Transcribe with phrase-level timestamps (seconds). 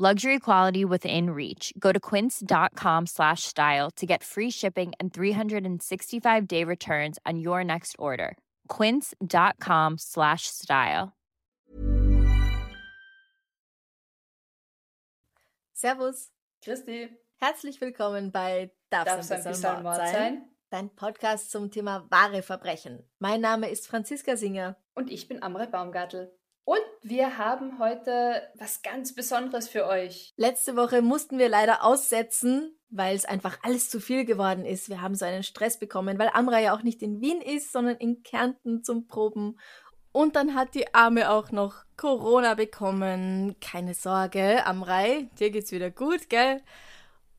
[0.00, 1.72] Luxury quality within reach.
[1.76, 7.64] Go to quince.com slash style to get free shipping and 365 day returns on your
[7.64, 8.36] next order.
[8.68, 11.16] Quince.com slash style.
[15.74, 16.28] Servus.
[16.64, 17.08] Christi.
[17.40, 20.44] Herzlich willkommen bei Darf's, Darf's ein bisschen Mord sein?
[20.70, 23.02] Dein Podcast zum Thema wahre Verbrechen.
[23.18, 24.76] Mein Name ist Franziska Singer.
[24.94, 26.37] Und ich bin Amre Baumgartel.
[26.68, 30.34] Und wir haben heute was ganz Besonderes für euch.
[30.36, 34.90] Letzte Woche mussten wir leider aussetzen, weil es einfach alles zu viel geworden ist.
[34.90, 37.96] Wir haben so einen Stress bekommen, weil Amra ja auch nicht in Wien ist, sondern
[37.96, 39.58] in Kärnten zum Proben.
[40.12, 43.56] Und dann hat die Arme auch noch Corona bekommen.
[43.62, 46.60] Keine Sorge, Amrei, dir geht's wieder gut, gell?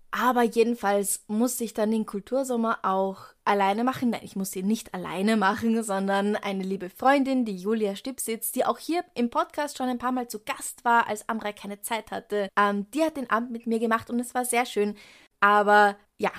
[0.10, 4.12] Aber jedenfalls musste ich dann den Kultursommer auch alleine machen.
[4.12, 8.64] Nein, ich musste ihn nicht alleine machen, sondern eine liebe Freundin, die Julia Stipsitz, die
[8.64, 12.12] auch hier im Podcast schon ein paar Mal zu Gast war, als Amrei keine Zeit
[12.12, 12.50] hatte.
[12.56, 14.96] Ähm, die hat den Abend mit mir gemacht und es war sehr schön.
[15.40, 16.32] Aber ja,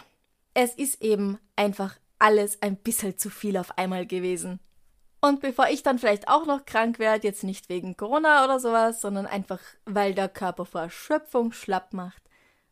[0.55, 4.61] es ist eben einfach alles ein bisschen zu viel auf einmal gewesen.
[5.21, 9.01] Und bevor ich dann vielleicht auch noch krank werde, jetzt nicht wegen Corona oder sowas,
[9.01, 12.23] sondern einfach, weil der Körper vor Erschöpfung schlapp macht,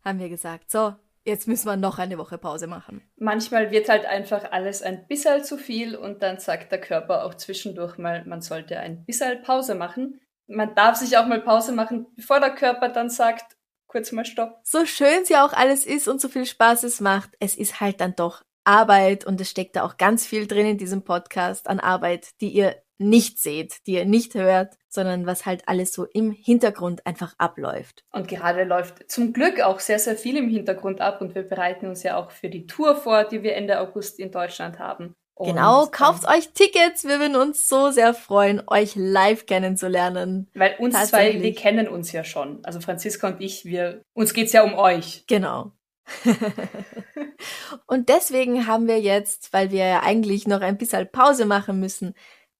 [0.05, 3.03] haben wir gesagt, so, jetzt müssen wir noch eine Woche Pause machen.
[3.17, 7.35] Manchmal wird halt einfach alles ein bisschen zu viel und dann sagt der Körper auch
[7.35, 10.21] zwischendurch mal, man sollte ein bisschen Pause machen.
[10.47, 14.61] Man darf sich auch mal Pause machen, bevor der Körper dann sagt, kurz mal Stopp.
[14.65, 18.01] So schön sie auch alles ist und so viel Spaß es macht, es ist halt
[18.01, 21.81] dann doch Arbeit und es steckt da auch ganz viel drin in diesem Podcast an
[21.81, 26.33] Arbeit, die ihr nicht seht, die ihr nicht hört, sondern was halt alles so im
[26.33, 28.05] Hintergrund einfach abläuft.
[28.13, 31.87] Und gerade läuft zum Glück auch sehr, sehr viel im Hintergrund ab und wir bereiten
[31.87, 35.15] uns ja auch für die Tour vor, die wir Ende August in Deutschland haben.
[35.39, 37.05] Und genau, kauft euch Tickets.
[37.05, 40.51] Wir würden uns so sehr freuen, euch live kennenzulernen.
[40.55, 42.59] Weil uns zwei, wir kennen uns ja schon.
[42.65, 45.23] Also Franziska und ich, wir, uns geht's ja um euch.
[45.29, 45.71] Genau.
[47.87, 52.15] und deswegen haben wir jetzt, weil wir ja eigentlich noch ein bisschen Pause machen müssen,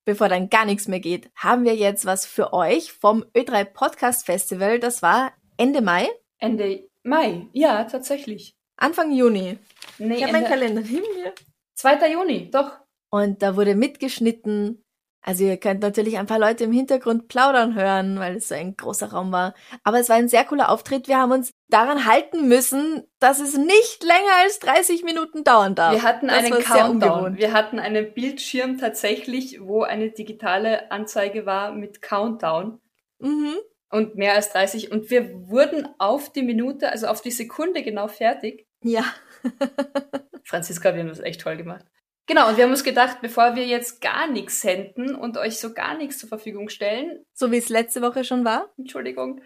[0.05, 4.25] bevor dann gar nichts mehr geht, haben wir jetzt was für euch vom Ö3 Podcast
[4.25, 4.79] Festival.
[4.79, 6.07] Das war Ende Mai.
[6.37, 8.55] Ende Mai, ja, tatsächlich.
[8.77, 9.57] Anfang Juni.
[9.97, 11.33] Nee, ich habe meinen Kalender neben mir.
[11.75, 12.11] 2.
[12.11, 12.79] Juni, doch.
[13.09, 14.83] Und da wurde mitgeschnitten
[15.21, 18.75] also ihr könnt natürlich ein paar Leute im Hintergrund plaudern hören, weil es so ein
[18.75, 19.53] großer Raum war.
[19.83, 21.07] Aber es war ein sehr cooler Auftritt.
[21.07, 25.93] Wir haben uns daran halten müssen, dass es nicht länger als 30 Minuten dauern darf.
[25.93, 27.37] Wir hatten das einen Countdown.
[27.37, 32.79] Wir hatten einen Bildschirm tatsächlich, wo eine digitale Anzeige war mit Countdown.
[33.19, 33.55] Mhm.
[33.91, 34.91] Und mehr als 30.
[34.91, 38.67] Und wir wurden auf die Minute, also auf die Sekunde genau fertig.
[38.81, 39.03] Ja.
[40.43, 41.85] Franziska, wir haben das echt toll gemacht.
[42.29, 45.73] Genau, und wir haben uns gedacht, bevor wir jetzt gar nichts senden und euch so
[45.73, 47.25] gar nichts zur Verfügung stellen.
[47.33, 48.69] So wie es letzte Woche schon war.
[48.77, 49.41] Entschuldigung.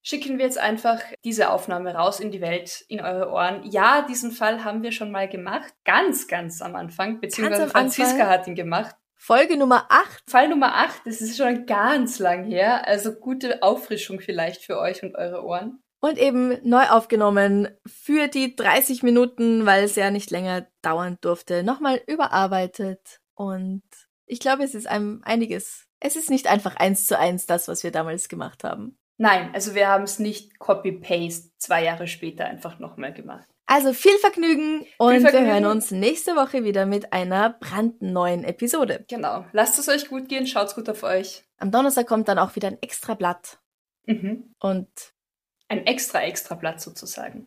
[0.00, 3.64] Schicken wir jetzt einfach diese Aufnahme raus in die Welt, in eure Ohren.
[3.68, 5.74] Ja, diesen Fall haben wir schon mal gemacht.
[5.84, 7.20] Ganz, ganz am Anfang.
[7.20, 8.28] Beziehungsweise am Franziska Anfang.
[8.28, 8.94] hat ihn gemacht.
[9.16, 10.30] Folge Nummer 8.
[10.30, 12.86] Fall Nummer 8, das ist schon ganz lang her.
[12.86, 15.82] Also gute Auffrischung vielleicht für euch und eure Ohren.
[16.00, 21.62] Und eben neu aufgenommen für die 30 Minuten, weil es ja nicht länger dauern durfte,
[21.62, 23.20] nochmal überarbeitet.
[23.34, 23.82] Und
[24.26, 25.86] ich glaube, es ist einem einiges.
[26.00, 28.98] Es ist nicht einfach eins zu eins das, was wir damals gemacht haben.
[29.18, 33.46] Nein, also wir haben es nicht copy-paste zwei Jahre später einfach nochmal gemacht.
[33.66, 35.46] Also viel Vergnügen und viel Vergnügen.
[35.46, 39.04] wir hören uns nächste Woche wieder mit einer brandneuen Episode.
[39.08, 39.44] Genau.
[39.52, 41.44] Lasst es euch gut gehen, schaut's gut auf euch.
[41.58, 43.58] Am Donnerstag kommt dann auch wieder ein extra Blatt.
[44.06, 44.54] Mhm.
[44.58, 44.88] Und
[45.70, 47.46] ein extra Extrablatt sozusagen.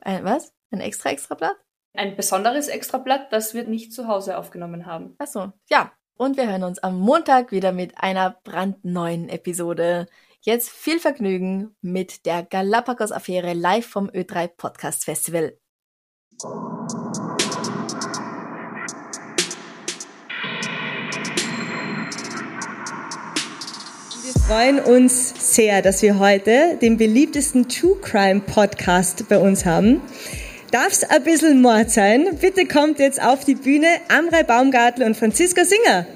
[0.00, 0.52] Ein was?
[0.70, 1.56] Ein extra Extrablatt?
[1.94, 5.16] Ein besonderes Extrablatt, das wir nicht zu Hause aufgenommen haben.
[5.18, 5.92] Ach so, ja.
[6.16, 10.06] Und wir hören uns am Montag wieder mit einer brandneuen Episode.
[10.40, 15.58] Jetzt viel Vergnügen mit der Galapagos-Affäre live vom Ö3 Podcast Festival.
[24.32, 30.00] Freuen uns sehr, dass wir heute den beliebtesten True Crime Podcast bei uns haben.
[30.70, 32.38] Darf's ein bisschen Mord sein?
[32.40, 36.06] Bitte kommt jetzt auf die Bühne Amrei Baumgartel und Franziska Singer.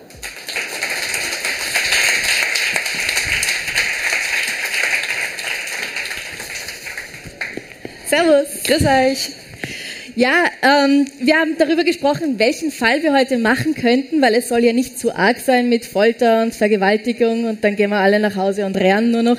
[8.07, 8.63] Servus.
[8.65, 9.48] Grüß euch.
[10.19, 14.65] Ja, ähm, wir haben darüber gesprochen, welchen Fall wir heute machen könnten, weil es soll
[14.65, 18.35] ja nicht zu arg sein mit Folter und Vergewaltigung und dann gehen wir alle nach
[18.35, 19.39] Hause und rennen nur noch.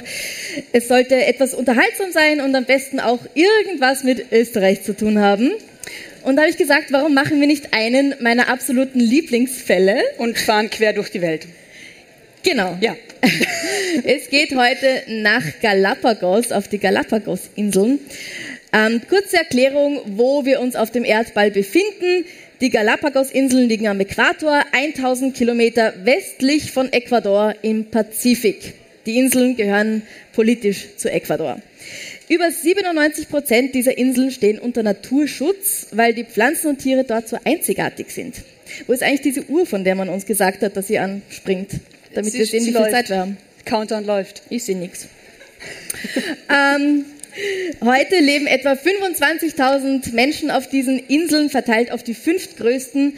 [0.72, 5.52] Es sollte etwas unterhaltsam sein und am besten auch irgendwas mit Österreich zu tun haben.
[6.24, 10.02] Und da habe ich gesagt, warum machen wir nicht einen meiner absoluten Lieblingsfälle?
[10.18, 11.46] Und fahren quer durch die Welt.
[12.44, 12.78] Genau.
[12.80, 12.96] Ja.
[14.06, 18.00] es geht heute nach Galapagos, auf die Galapagos-Inseln.
[18.72, 22.26] Ähm, kurze Erklärung, wo wir uns auf dem Erdball befinden.
[22.62, 28.74] Die Galapagos-Inseln liegen am Äquator, 1000 Kilometer westlich von Ecuador im Pazifik.
[29.06, 31.62] Die Inseln gehören politisch zu Ecuador.
[32.28, 37.38] Über 97 Prozent dieser Inseln stehen unter Naturschutz, weil die Pflanzen und Tiere dort so
[37.44, 38.36] einzigartig sind.
[38.86, 41.72] Wo ist eigentlich diese Uhr, von der man uns gesagt hat, dass sie anspringt,
[42.14, 43.38] damit sie, wir sehen, wie viel Zeit wir haben?
[43.66, 44.44] Countdown läuft.
[44.50, 45.08] Ich sehe nichts.
[46.50, 47.06] ähm,
[47.82, 53.14] Heute leben etwa 25.000 Menschen auf diesen Inseln, verteilt auf die fünftgrößten.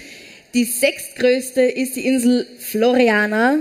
[0.53, 3.59] Die sechstgrößte ist die Insel Floriana.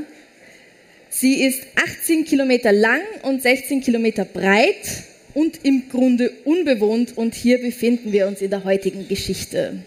[1.09, 5.05] Sie ist 18 Kilometer lang und 16 Kilometer breit
[5.35, 7.17] und im Grunde unbewohnt.
[7.17, 9.83] Und hier befinden wir uns in der heutigen Geschichte.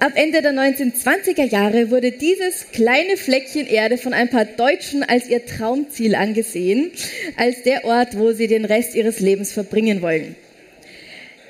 [0.00, 5.28] Ab Ende der 1920er Jahre wurde dieses kleine Fleckchen Erde von ein paar Deutschen als
[5.28, 6.92] ihr Traumziel angesehen,
[7.36, 10.36] als der Ort, wo sie den Rest ihres Lebens verbringen wollen.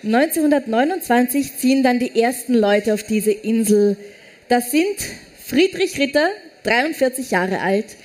[0.03, 3.99] 1929 ziehen dann die ersten Leute auf diese Insel.
[4.49, 4.97] Das sind
[5.45, 6.31] Friedrich Ritter,
[6.63, 7.97] 43 Jahre alt.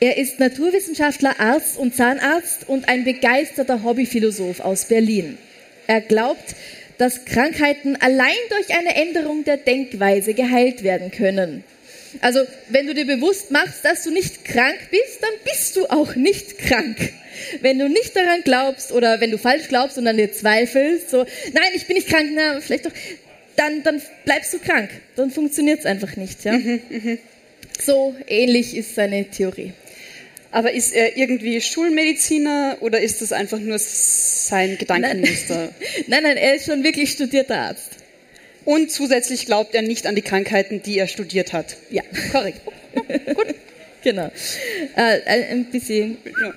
[0.00, 5.38] Er ist Naturwissenschaftler, Arzt und Zahnarzt und ein begeisterter Hobbyphilosoph aus Berlin.
[5.86, 6.56] Er glaubt,
[6.98, 11.64] dass Krankheiten allein durch eine Änderung der Denkweise geheilt werden können.
[12.20, 16.14] Also, wenn du dir bewusst machst, dass du nicht krank bist, dann bist du auch
[16.14, 17.12] nicht krank.
[17.60, 21.24] Wenn du nicht daran glaubst oder wenn du falsch glaubst und an dir zweifelst, so,
[21.52, 22.92] nein, ich bin nicht krank, na, vielleicht doch,
[23.56, 24.90] dann, dann bleibst du krank.
[25.16, 26.44] Dann funktioniert es einfach nicht.
[26.44, 26.52] Ja?
[26.52, 27.18] Mhm, mh.
[27.80, 29.72] So ähnlich ist seine Theorie.
[30.50, 35.70] Aber ist er irgendwie Schulmediziner oder ist das einfach nur sein Gedankenmuster?
[36.06, 37.90] Nein, nein, er ist schon wirklich studierter Arzt.
[38.64, 41.76] Und zusätzlich glaubt er nicht an die Krankheiten, die er studiert hat.
[41.90, 42.02] Ja,
[42.32, 42.60] korrekt.
[43.34, 43.54] Gut.
[44.02, 44.30] Genau.
[44.96, 46.18] Äh, ein bisschen.
[46.24, 46.54] Ja.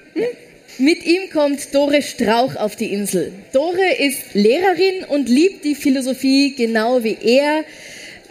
[0.78, 3.34] Mit ihm kommt Dore Strauch auf die Insel.
[3.54, 7.66] Dore ist Lehrerin und liebt die Philosophie genau wie er.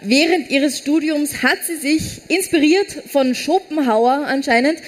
[0.01, 4.79] Während ihres Studiums hat sie sich, inspiriert von Schopenhauer anscheinend,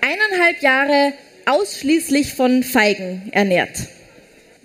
[0.00, 1.12] eineinhalb Jahre
[1.44, 3.76] ausschließlich von Feigen ernährt.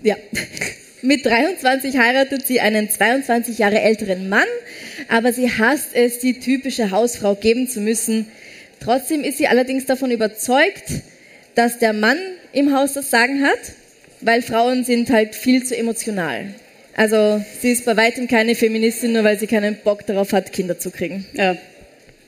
[0.03, 0.15] Ja.
[1.01, 4.47] Mit 23 heiratet sie einen 22 Jahre älteren Mann,
[5.09, 8.27] aber sie hasst es, die typische Hausfrau geben zu müssen.
[8.79, 10.85] Trotzdem ist sie allerdings davon überzeugt,
[11.53, 12.17] dass der Mann
[12.51, 13.59] im Haus das Sagen hat,
[14.21, 16.55] weil Frauen sind halt viel zu emotional.
[16.97, 20.77] Also sie ist bei weitem keine Feministin, nur weil sie keinen Bock darauf hat, Kinder
[20.77, 21.25] zu kriegen.
[21.33, 21.55] Ja.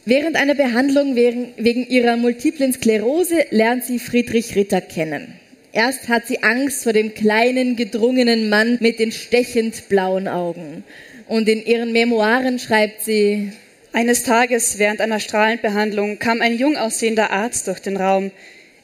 [0.06, 5.34] Während einer Behandlung wegen ihrer multiplen Sklerose lernt sie Friedrich Ritter kennen.
[5.72, 10.84] Erst hat sie Angst vor dem kleinen, gedrungenen Mann mit den stechend blauen Augen.
[11.28, 13.52] Und in ihren Memoiren schreibt sie,
[13.92, 18.32] eines Tages während einer Strahlenbehandlung kam ein jung aussehender Arzt durch den Raum.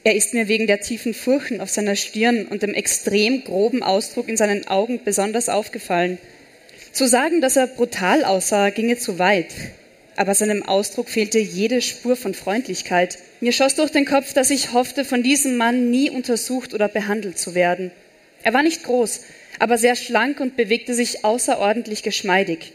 [0.06, 4.28] Er ist mir wegen der tiefen Furchen auf seiner Stirn und dem extrem groben Ausdruck
[4.28, 6.18] in seinen Augen besonders aufgefallen.
[6.92, 9.52] Zu sagen, dass er brutal aussah, ginge zu weit.
[10.14, 13.18] Aber seinem Ausdruck fehlte jede Spur von Freundlichkeit.
[13.40, 17.36] Mir schoss durch den Kopf, dass ich hoffte, von diesem Mann nie untersucht oder behandelt
[17.36, 17.90] zu werden.
[18.44, 19.22] Er war nicht groß,
[19.58, 22.74] aber sehr schlank und bewegte sich außerordentlich geschmeidig.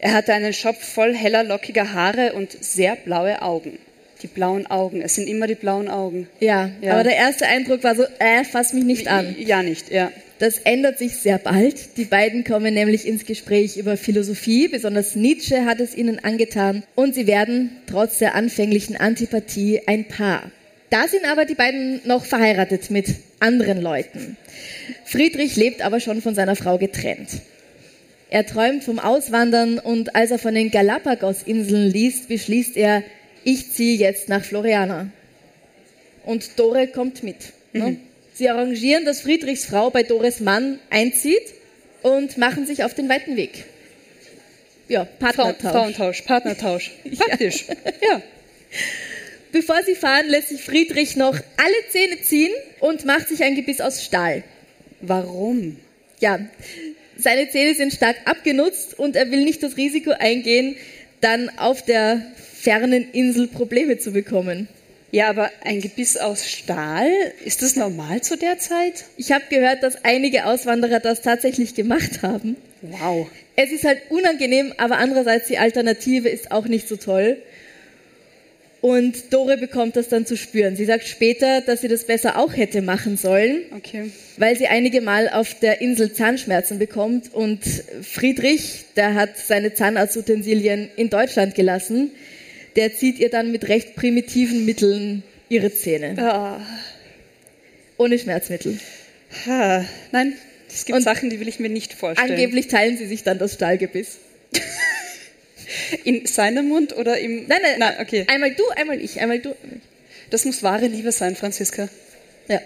[0.00, 3.78] Er hatte einen Schopf voll heller, lockiger Haare und sehr blaue Augen.
[4.24, 6.28] Die blauen Augen, es sind immer die blauen Augen.
[6.40, 9.36] Ja, ja, aber der erste Eindruck war so, äh, fass mich nicht an.
[9.38, 10.10] Ja, nicht, ja.
[10.38, 11.98] Das ändert sich sehr bald.
[11.98, 17.14] Die beiden kommen nämlich ins Gespräch über Philosophie, besonders Nietzsche hat es ihnen angetan, und
[17.14, 20.50] sie werden trotz der anfänglichen Antipathie ein Paar.
[20.88, 23.08] Da sind aber die beiden noch verheiratet mit
[23.40, 24.38] anderen Leuten.
[25.04, 27.28] Friedrich lebt aber schon von seiner Frau getrennt.
[28.30, 33.02] Er träumt vom Auswandern und als er von den Galapagos-Inseln liest, beschließt er,
[33.44, 35.08] ich ziehe jetzt nach Floriana.
[36.24, 37.36] Und Dore kommt mit.
[37.72, 37.90] Ne?
[37.90, 38.00] Mhm.
[38.32, 41.54] Sie arrangieren, dass Friedrichs Frau bei Dores Mann einzieht
[42.02, 43.64] und machen sich auf den weiten Weg.
[44.88, 45.72] Ja, Partnertausch.
[45.72, 46.90] Frauentausch, Partnertausch.
[47.16, 47.66] Praktisch.
[47.68, 47.74] ja.
[48.08, 48.22] ja.
[49.52, 53.80] Bevor sie fahren, lässt sich Friedrich noch alle Zähne ziehen und macht sich ein Gebiss
[53.80, 54.42] aus Stahl.
[55.00, 55.76] Warum?
[56.18, 56.40] Ja,
[57.16, 60.74] seine Zähne sind stark abgenutzt und er will nicht das Risiko eingehen,
[61.20, 62.20] dann auf der
[62.64, 64.68] fernen Insel Probleme zu bekommen.
[65.12, 67.08] Ja, aber ein Gebiss aus Stahl,
[67.44, 69.04] ist das normal zu der Zeit?
[69.16, 72.56] Ich habe gehört, dass einige Auswanderer das tatsächlich gemacht haben.
[72.82, 73.28] Wow.
[73.54, 77.36] Es ist halt unangenehm, aber andererseits die Alternative ist auch nicht so toll.
[78.80, 80.74] Und Dore bekommt das dann zu spüren.
[80.76, 84.10] Sie sagt später, dass sie das besser auch hätte machen sollen, Okay.
[84.36, 87.32] weil sie einige Mal auf der Insel Zahnschmerzen bekommt.
[87.32, 87.60] Und
[88.02, 92.10] Friedrich, der hat seine Zahnarztutensilien in Deutschland gelassen,
[92.76, 96.16] der zieht ihr dann mit recht primitiven Mitteln ihre Zähne.
[96.22, 96.60] Ah.
[97.96, 98.78] Ohne Schmerzmittel.
[99.46, 99.84] Ha.
[100.12, 100.34] Nein,
[100.68, 102.32] es gibt Und Sachen, die will ich mir nicht vorstellen.
[102.32, 104.18] Angeblich teilen sie sich dann das Stahlgebiss.
[106.04, 107.46] In seinem Mund oder im...
[107.46, 108.26] Nein, nein, Nein, okay.
[108.28, 109.50] einmal du, einmal ich, einmal du.
[109.50, 109.94] Einmal ich.
[110.30, 111.88] Das muss wahre Liebe sein, Franziska.
[112.48, 112.60] Ja.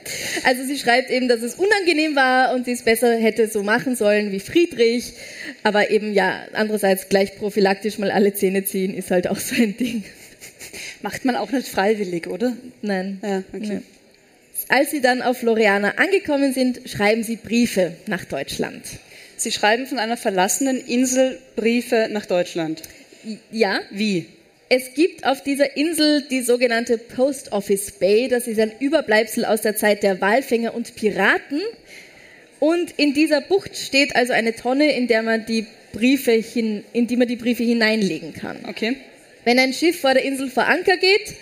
[0.45, 3.95] Also sie schreibt eben, dass es unangenehm war und sie es besser hätte so machen
[3.95, 5.13] sollen wie Friedrich.
[5.63, 9.77] Aber eben ja, andererseits gleich prophylaktisch mal alle Zähne ziehen ist halt auch so ein
[9.77, 10.05] Ding.
[11.03, 12.57] Macht man auch nicht freiwillig, oder?
[12.83, 13.21] Nein.
[13.23, 13.67] Ja, okay.
[13.75, 13.81] Nee.
[14.69, 18.85] Als sie dann auf Floriana angekommen sind, schreiben sie Briefe nach Deutschland.
[19.37, 22.83] Sie schreiben von einer verlassenen Insel Briefe nach Deutschland.
[23.51, 24.27] Ja, Wie?
[24.71, 28.29] Es gibt auf dieser Insel die sogenannte Post Office Bay.
[28.29, 31.63] Das ist ein Überbleibsel aus der Zeit der Walfänger und Piraten.
[32.61, 37.07] Und in dieser Bucht steht also eine Tonne, in der man die Briefe hin, in
[37.07, 38.59] die man die Briefe hineinlegen kann.
[38.69, 38.97] Okay.
[39.45, 41.35] Wenn ein Schiff vor der Insel vor Anker geht,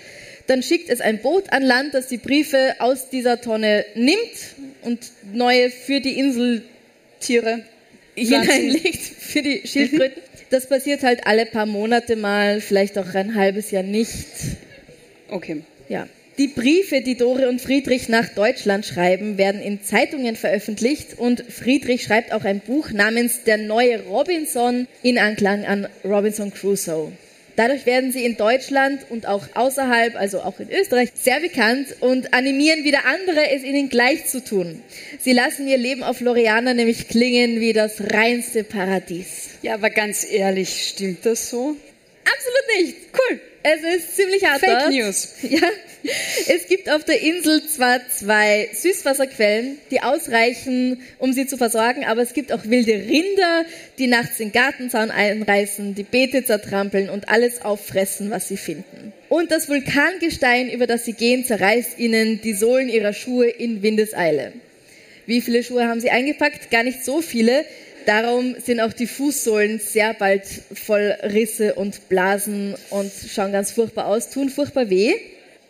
[0.46, 4.20] dann schickt es ein Boot an Land, das die Briefe aus dieser Tonne nimmt
[4.82, 5.00] und
[5.32, 6.62] neue für die Insel
[7.18, 7.64] Tiere.
[8.16, 10.22] Hineinlegt für die Schildkröten.
[10.48, 14.28] Das passiert halt alle paar Monate mal, vielleicht auch ein halbes Jahr nicht.
[15.28, 15.62] Okay.
[15.88, 16.06] Ja.
[16.38, 22.04] Die Briefe, die Dore und Friedrich nach Deutschland schreiben, werden in Zeitungen veröffentlicht und Friedrich
[22.04, 27.10] schreibt auch ein Buch namens Der neue Robinson in Anklang an Robinson Crusoe.
[27.56, 32.34] Dadurch werden sie in Deutschland und auch außerhalb, also auch in Österreich, sehr bekannt und
[32.34, 34.82] animieren wieder andere, es ihnen gleich zu tun.
[35.18, 39.48] Sie lassen ihr Leben auf Loriana nämlich klingen wie das reinste Paradies.
[39.62, 41.76] Ja, aber ganz ehrlich, stimmt das so?
[42.24, 42.96] Absolut nicht.
[43.12, 43.40] Cool.
[43.68, 44.92] Es ist ziemlich hart Fake dort.
[44.92, 45.28] News.
[45.42, 45.68] Ja.
[46.46, 52.22] Es gibt auf der Insel zwar zwei Süßwasserquellen, die ausreichen, um sie zu versorgen, aber
[52.22, 53.64] es gibt auch wilde Rinder,
[53.98, 59.12] die nachts den Gartenzaun einreißen, die Beete zertrampeln und alles auffressen, was sie finden.
[59.28, 64.52] Und das Vulkangestein, über das sie gehen, zerreißt ihnen die Sohlen ihrer Schuhe in Windeseile.
[65.26, 66.70] Wie viele Schuhe haben sie eingepackt?
[66.70, 67.64] Gar nicht so viele.
[68.06, 74.06] Darum sind auch die Fußsohlen sehr bald voll Risse und Blasen und schauen ganz furchtbar
[74.06, 75.14] aus, tun furchtbar weh.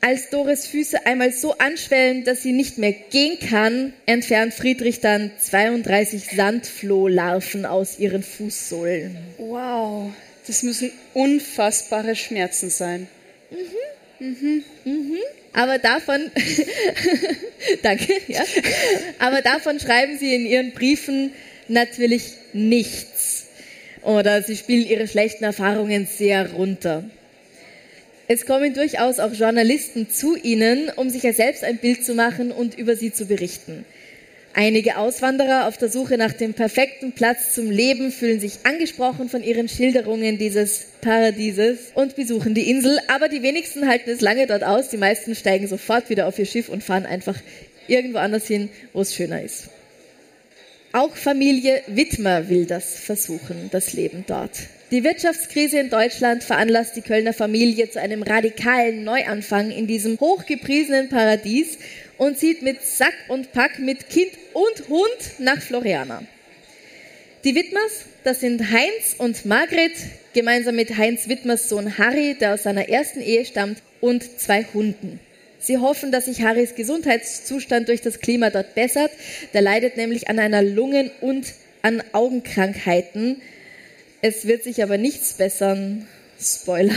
[0.02, 5.31] Als Doris Füße einmal so anschwellen, dass sie nicht mehr gehen kann, entfernt Friedrich dann
[5.38, 9.16] 32 Sandflohlarven aus ihren Fußsohlen.
[9.38, 10.12] Wow.
[10.47, 13.09] Das müssen unfassbare Schmerzen sein.
[15.55, 16.31] Aber davon,
[17.83, 18.45] danke, ja.
[19.19, 21.33] Aber davon schreiben sie in ihren Briefen
[21.68, 23.46] natürlich nichts.
[24.02, 27.04] Oder sie spielen ihre schlechten Erfahrungen sehr runter.
[28.28, 32.50] Es kommen durchaus auch Journalisten zu ihnen, um sich ja selbst ein Bild zu machen
[32.50, 33.85] und über sie zu berichten.
[34.58, 39.44] Einige Auswanderer auf der Suche nach dem perfekten Platz zum Leben fühlen sich angesprochen von
[39.44, 44.64] ihren Schilderungen dieses Paradieses und besuchen die Insel, aber die wenigsten halten es lange dort
[44.64, 44.88] aus.
[44.88, 47.37] Die meisten steigen sofort wieder auf ihr Schiff und fahren einfach
[47.87, 49.68] irgendwo anders hin, wo es schöner ist.
[50.97, 54.53] Auch Familie Wittmer will das versuchen, das Leben dort.
[54.91, 61.11] Die Wirtschaftskrise in Deutschland veranlasst die Kölner Familie zu einem radikalen Neuanfang in diesem hochgepriesenen
[61.11, 61.76] Paradies
[62.17, 66.23] und zieht mit Sack und Pack mit Kind und Hund nach Floriana.
[67.45, 69.93] Die Wittmers, das sind Heinz und Margret,
[70.33, 75.21] gemeinsam mit Heinz Wittmers Sohn Harry, der aus seiner ersten Ehe stammt, und zwei Hunden.
[75.66, 79.11] Sie hoffen, dass sich Harrys Gesundheitszustand durch das Klima dort bessert.
[79.52, 83.42] Der leidet nämlich an einer Lungen- und an Augenkrankheiten.
[84.23, 86.06] Es wird sich aber nichts bessern.
[86.40, 86.94] Spoiler.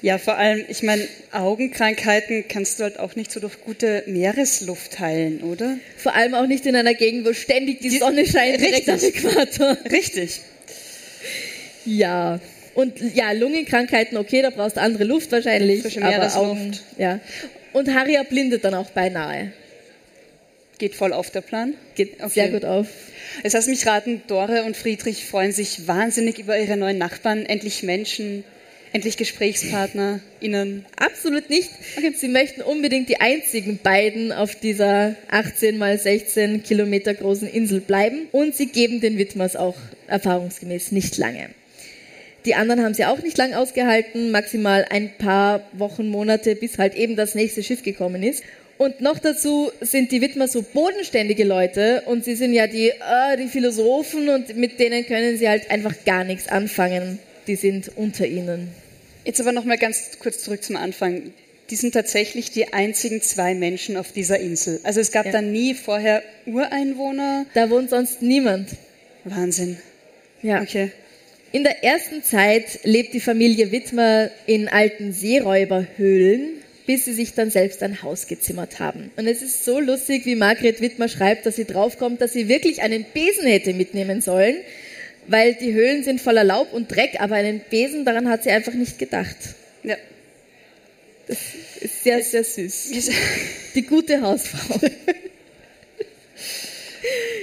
[0.00, 5.00] Ja, vor allem, ich meine, Augenkrankheiten kannst du halt auch nicht so durch gute Meeresluft
[5.00, 5.76] heilen, oder?
[5.98, 9.24] Vor allem auch nicht in einer Gegend, wo ständig die Sonne scheint, direkt am Richtig.
[9.24, 9.76] Äquator.
[9.90, 10.40] Richtig.
[11.84, 12.40] Ja.
[12.74, 15.82] Und ja, Lungenkrankheiten, okay, da brauchst du andere Luft wahrscheinlich.
[15.82, 16.46] Frische aber Meeresluft.
[16.46, 17.20] Augen, ja.
[17.72, 19.52] Und Harry erblindet dann auch beinahe.
[20.78, 21.74] Geht voll auf der Plan.
[21.96, 22.28] Geht Okay.
[22.28, 22.86] sehr gut auf.
[23.42, 27.82] Es heißt mich raten, Dore und Friedrich freuen sich wahnsinnig über ihre neuen Nachbarn, endlich
[27.82, 28.44] Menschen,
[28.92, 30.86] endlich Gesprächspartner, innen.
[30.96, 31.70] Absolut nicht.
[32.16, 38.28] Sie möchten unbedingt die einzigen beiden auf dieser 18 mal 16 Kilometer großen Insel bleiben.
[38.30, 41.50] Und sie geben den Widmers auch erfahrungsgemäß nicht lange.
[42.44, 46.94] Die anderen haben sie auch nicht lang ausgehalten, maximal ein paar Wochen, Monate, bis halt
[46.94, 48.42] eben das nächste Schiff gekommen ist.
[48.78, 53.36] Und noch dazu sind die Widmer so bodenständige Leute und sie sind ja die, äh,
[53.36, 57.18] die Philosophen und mit denen können sie halt einfach gar nichts anfangen.
[57.48, 58.68] Die sind unter ihnen.
[59.24, 61.32] Jetzt aber noch mal ganz kurz zurück zum Anfang.
[61.70, 64.80] Die sind tatsächlich die einzigen zwei Menschen auf dieser Insel.
[64.84, 65.32] Also es gab ja.
[65.32, 67.46] da nie vorher Ureinwohner.
[67.54, 68.70] Da wohnt sonst niemand.
[69.24, 69.76] Wahnsinn.
[70.40, 70.62] Ja.
[70.62, 70.92] Okay.
[71.50, 76.50] In der ersten Zeit lebt die Familie Wittmer in alten Seeräuberhöhlen,
[76.86, 79.10] bis sie sich dann selbst ein Haus gezimmert haben.
[79.16, 82.82] Und es ist so lustig, wie Margret Wittmer schreibt, dass sie draufkommt, dass sie wirklich
[82.82, 84.56] einen Besen hätte mitnehmen sollen,
[85.26, 88.74] weil die Höhlen sind voller Laub und Dreck, aber einen Besen, daran hat sie einfach
[88.74, 89.36] nicht gedacht.
[89.82, 89.96] Ja.
[91.26, 91.38] Das
[91.80, 92.90] ist sehr, sehr süß.
[93.74, 94.80] Die gute Hausfrau.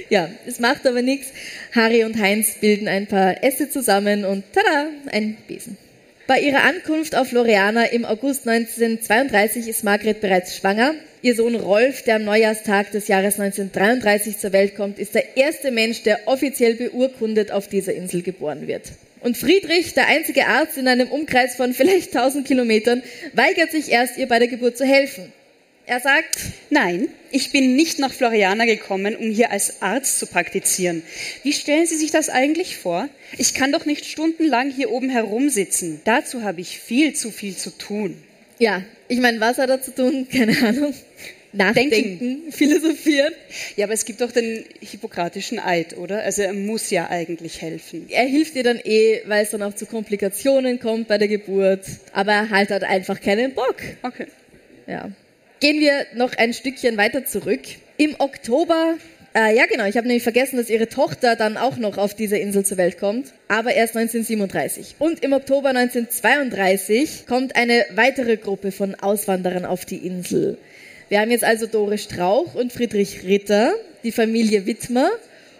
[0.08, 1.28] Ja, es macht aber nichts.
[1.74, 5.76] Harry und Heinz bilden ein paar Äste zusammen und tada, ein Besen.
[6.26, 10.94] Bei ihrer Ankunft auf Loreana im August 1932 ist Margret bereits schwanger.
[11.22, 15.70] Ihr Sohn Rolf, der am Neujahrstag des Jahres 1933 zur Welt kommt, ist der erste
[15.70, 18.92] Mensch, der offiziell beurkundet auf dieser Insel geboren wird.
[19.20, 24.18] Und Friedrich, der einzige Arzt in einem Umkreis von vielleicht 1000 Kilometern, weigert sich erst,
[24.18, 25.32] ihr bei der Geburt zu helfen.
[25.88, 26.38] Er sagt,
[26.68, 31.04] nein, ich bin nicht nach Floriana gekommen, um hier als Arzt zu praktizieren.
[31.44, 33.08] Wie stellen Sie sich das eigentlich vor?
[33.38, 36.00] Ich kann doch nicht stundenlang hier oben herumsitzen.
[36.02, 38.20] Dazu habe ich viel zu viel zu tun.
[38.58, 40.26] Ja, ich meine, was hat er zu tun?
[40.32, 40.92] Keine Ahnung.
[41.52, 42.52] Nachdenken, Denken.
[42.52, 43.32] philosophieren.
[43.76, 46.22] Ja, aber es gibt doch den hippokratischen Eid, oder?
[46.22, 48.08] Also er muss ja eigentlich helfen.
[48.10, 51.86] Er hilft dir dann eh, weil es dann auch zu Komplikationen kommt bei der Geburt.
[52.12, 53.76] Aber er halt hat einfach keinen Bock.
[54.02, 54.26] Okay.
[54.88, 55.12] Ja.
[55.58, 57.62] Gehen wir noch ein Stückchen weiter zurück.
[57.96, 58.96] Im Oktober,
[59.34, 62.38] äh, ja genau, ich habe nämlich vergessen, dass ihre Tochter dann auch noch auf dieser
[62.38, 64.96] Insel zur Welt kommt, aber erst 1937.
[64.98, 70.58] Und im Oktober 1932 kommt eine weitere Gruppe von Auswanderern auf die Insel.
[71.08, 73.72] Wir haben jetzt also Dore Strauch und Friedrich Ritter,
[74.04, 75.08] die Familie Wittmer.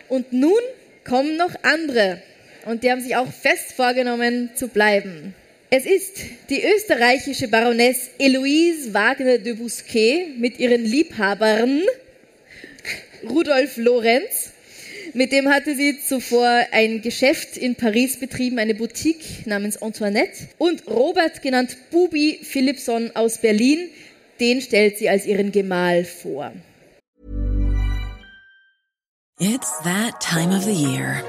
[0.09, 0.61] Und nun
[1.05, 2.21] kommen noch andere.
[2.67, 5.35] Und die haben sich auch fest vorgenommen zu bleiben.
[5.69, 6.19] Es ist
[6.49, 11.83] die österreichische Baroness Eloise Wagner de Bousquet mit ihren Liebhabern
[13.29, 14.53] Rudolf Lorenz.
[15.13, 20.47] Mit dem hatte sie zuvor ein Geschäft in Paris betrieben, eine Boutique namens Antoinette.
[20.59, 23.89] Und Robert, genannt Bubi Philipson aus Berlin,
[24.39, 26.53] den stellt sie als ihren Gemahl vor.
[29.41, 31.25] It's that time of the year.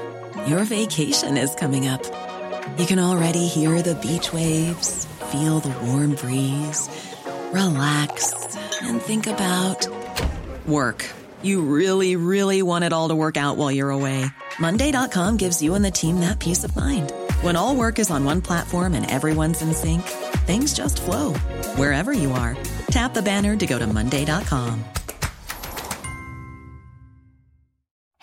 [0.48, 2.27] Your vacation is coming up.
[2.76, 6.88] You can already hear the beach waves, feel the warm breeze,
[7.52, 9.86] relax, and think about
[10.66, 11.04] work.
[11.42, 14.24] You really, really want it all to work out while you're away.
[14.58, 17.12] Monday.com gives you and the team that peace of mind.
[17.42, 20.02] When all work is on one platform and everyone's in sync,
[20.46, 21.34] things just flow
[21.76, 22.56] wherever you are.
[22.90, 24.84] Tap the banner to go to Monday.com.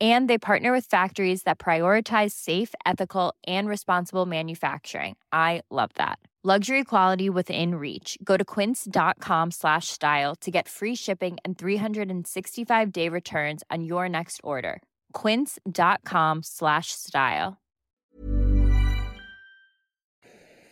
[0.00, 5.16] and they partner with factories that prioritize safe ethical and responsible manufacturing.
[5.32, 6.20] I love that.
[6.44, 8.16] Luxury quality within reach.
[8.22, 14.08] Go to quince.com slash style to get free shipping and 365 day returns on your
[14.08, 14.80] next order.
[15.12, 17.58] quince.com slash style.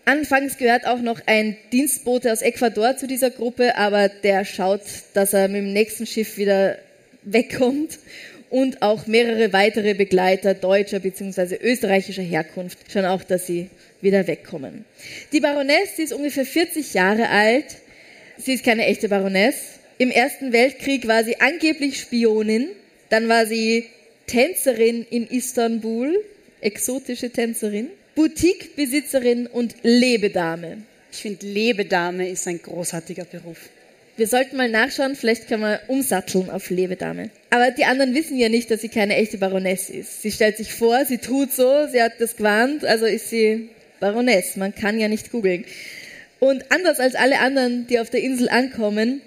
[0.08, 4.82] Anfangs gehört auch noch ein Dienstbote aus Ecuador zu dieser Gruppe, aber der schaut,
[5.14, 6.78] dass er mit dem nächsten Schiff wieder
[7.24, 7.98] wegkommt
[8.50, 11.56] und auch mehrere weitere Begleiter deutscher bzw.
[11.61, 14.85] österreichischer Herkunft schon auch, dass sie wieder wegkommen.
[15.32, 17.66] Die Baroness, die ist ungefähr 40 Jahre alt.
[18.38, 19.54] Sie ist keine echte Baroness.
[19.98, 22.68] Im Ersten Weltkrieg war sie angeblich Spionin.
[23.09, 23.87] Dann war sie
[24.26, 26.22] Tänzerin in Istanbul,
[26.61, 30.78] exotische Tänzerin, Boutiquebesitzerin und Lebedame.
[31.12, 33.70] Ich finde, Lebedame ist ein großartiger Beruf.
[34.18, 37.29] Wir sollten mal nachschauen, vielleicht kann man umsatteln auf Lebedame.
[37.50, 40.22] Aber die anderen wissen ja nicht, dass sie keine echte Baroness ist.
[40.22, 43.68] Sie stellt sich vor, sie tut so, sie hat das gewarnt, also ist sie
[44.00, 44.57] Baroness.
[44.57, 45.66] Man kann ja nicht googeln.
[46.40, 49.20] Und anders als alle anderen, die auf der Insel ankommen,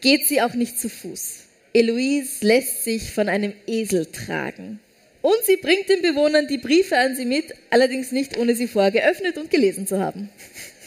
[0.00, 1.38] geht sie auch nicht zu Fuß.
[1.72, 4.78] Eloise lässt sich von einem Esel tragen.
[5.22, 8.92] Und sie bringt den Bewohnern die Briefe an sie mit, allerdings nicht ohne sie vorher
[8.92, 10.28] geöffnet und gelesen zu haben.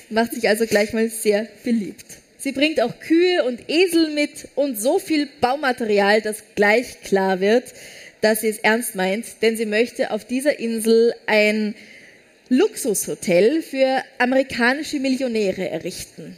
[0.09, 2.05] Macht sich also gleich mal sehr beliebt.
[2.39, 7.65] Sie bringt auch Kühe und Esel mit und so viel Baumaterial, dass gleich klar wird,
[8.21, 11.75] dass sie es ernst meint, denn sie möchte auf dieser Insel ein
[12.47, 16.37] Luxushotel für amerikanische Millionäre errichten.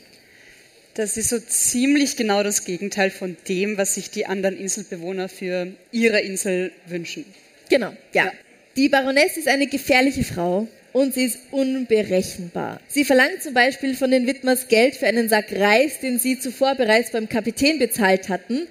[0.96, 5.68] Das ist so ziemlich genau das Gegenteil von dem, was sich die anderen Inselbewohner für
[5.92, 7.26] ihre Insel wünschen.
[7.70, 8.26] Genau, ja.
[8.26, 8.32] ja.
[8.76, 12.80] Die Baroness ist eine gefährliche Frau und sie ist unberechenbar.
[12.88, 16.76] Sie verlangt zum Beispiel von den Widmers Geld für einen Sack Reis, den sie zuvor
[16.76, 18.68] bereits beim Kapitän bezahlt hatten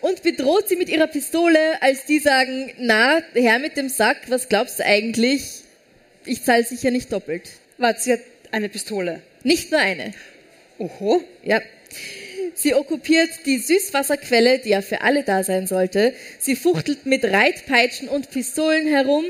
[0.00, 4.48] und bedroht sie mit ihrer Pistole, als die sagen, na, her mit dem Sack, was
[4.48, 5.62] glaubst du eigentlich?
[6.24, 7.48] Ich zahle sicher nicht doppelt.
[7.78, 9.22] Warte, sie hat eine Pistole.
[9.42, 10.12] Nicht nur eine.
[10.78, 11.22] Oho.
[11.42, 11.60] Ja.
[12.54, 16.12] Sie okkupiert die Süßwasserquelle, die ja für alle da sein sollte.
[16.38, 19.24] Sie fuchtelt mit Reitpeitschen und Pistolen herum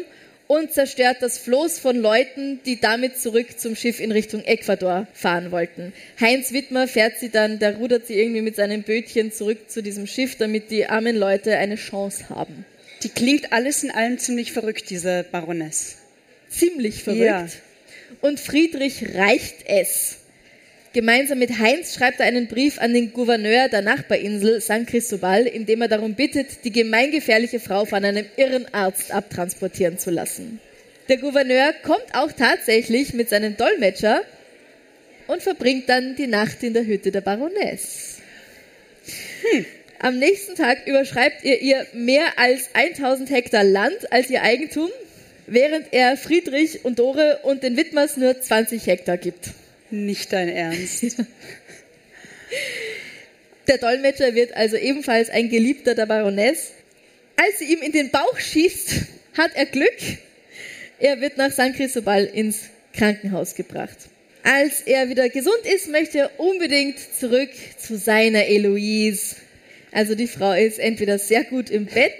[0.53, 5.51] und zerstört das Floß von Leuten, die damit zurück zum Schiff in Richtung Ecuador fahren
[5.51, 5.95] wollten.
[6.21, 10.07] Heinz Wittmer fährt sie dann, der rudert sie irgendwie mit seinem Bötchen zurück zu diesem
[10.07, 12.67] Schiff, damit die armen Leute eine Chance haben.
[13.03, 15.97] Die klingt alles in allem ziemlich verrückt, diese Baroness.
[16.51, 17.25] Ziemlich verrückt.
[17.25, 17.49] Ja.
[18.21, 20.19] Und Friedrich reicht es.
[20.93, 25.65] Gemeinsam mit Heinz schreibt er einen Brief an den Gouverneur der Nachbarinsel San Cristobal, in
[25.65, 30.61] dem er darum bittet, die gemeingefährliche Frau von einem irren Arzt abtransportieren zu lassen.
[31.09, 34.21] Der Gouverneur kommt auch tatsächlich mit seinem Dolmetscher
[35.29, 38.19] und verbringt dann die Nacht in der Hütte der Baroness.
[39.51, 39.65] Hm.
[39.99, 44.91] Am nächsten Tag überschreibt ihr ihr mehr als 1000 Hektar Land als ihr Eigentum,
[45.47, 49.53] während er Friedrich und Dore und den Widmers nur 20 Hektar gibt.
[49.93, 51.05] Nicht dein Ernst.
[53.69, 56.73] Der Dolmetscher wird also ebenfalls ein Geliebter der Baroness.
[57.37, 59.03] Als sie ihm in den Bauch schießt,
[59.37, 59.99] hat er Glück.
[60.99, 63.99] Er wird nach San Cristobal ins Krankenhaus gebracht.
[64.43, 69.37] Als er wieder gesund ist, möchte er unbedingt zurück zu seiner Eloise.
[69.93, 72.15] Also die Frau ist entweder sehr gut im Bett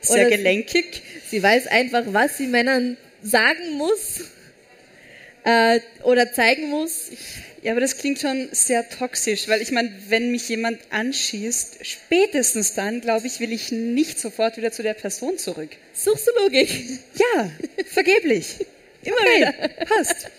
[0.00, 1.02] sehr gelenkig.
[1.24, 4.30] Sie, sie weiß einfach, was sie Männern sagen muss
[5.44, 7.10] äh, oder zeigen muss.
[7.62, 12.74] Ja, aber das klingt schon sehr toxisch, weil ich meine, wenn mich jemand anschießt, spätestens
[12.74, 15.70] dann, glaube ich, will ich nicht sofort wieder zu der Person zurück.
[15.92, 16.70] Suchst du Logik?
[17.16, 17.50] Ja,
[17.86, 18.66] vergeblich.
[19.02, 19.36] Immer okay.
[19.36, 19.68] wieder.
[19.84, 20.30] Passt.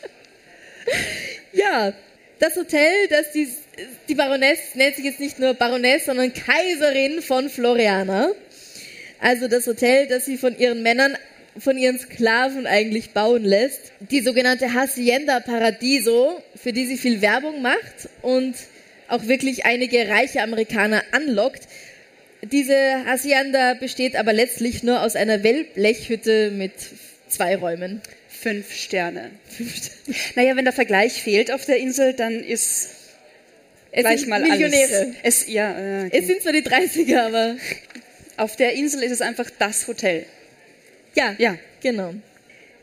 [1.53, 1.93] Ja,
[2.39, 3.47] das Hotel, das die,
[4.07, 8.31] die Baroness nennt sich jetzt nicht nur Baroness, sondern Kaiserin von Floriana.
[9.19, 11.15] Also das Hotel, das sie von ihren Männern
[11.57, 13.91] von ihren Sklaven eigentlich bauen lässt.
[13.99, 18.55] Die sogenannte Hacienda Paradiso, für die sie viel Werbung macht und
[19.07, 21.67] auch wirklich einige reiche Amerikaner anlockt.
[22.43, 26.73] Diese Hacienda besteht aber letztlich nur aus einer Wellblechhütte mit
[27.27, 28.01] zwei Räumen.
[28.29, 29.29] Fünf Sterne.
[29.47, 30.17] Fünf Sterne.
[30.35, 32.89] Naja, wenn der Vergleich fehlt auf der Insel, dann ist
[33.91, 34.95] es gleich mal Millionäre.
[34.95, 35.15] alles.
[35.21, 36.17] Es, ja, äh, okay.
[36.17, 37.57] es sind zwar die 30er, aber
[38.37, 40.25] auf der Insel ist es einfach das Hotel.
[41.13, 42.13] Ja, ja, genau.